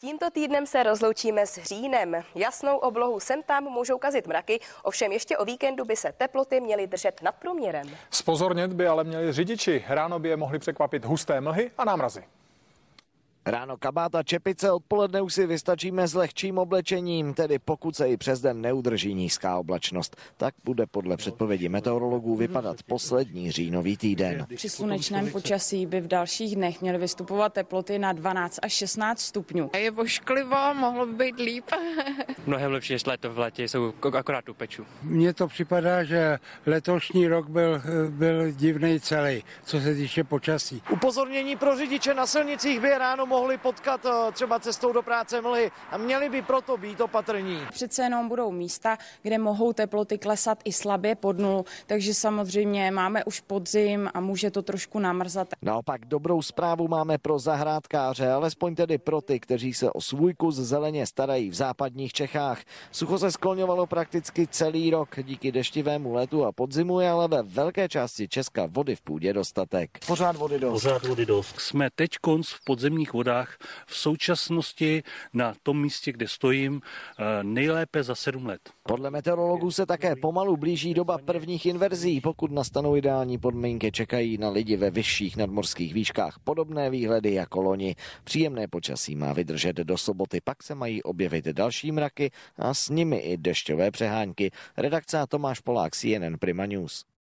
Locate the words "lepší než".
32.72-33.06